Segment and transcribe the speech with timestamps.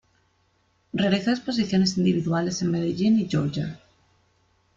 [0.93, 3.79] Realizó exposiciones individuales en Medellín y Georgia.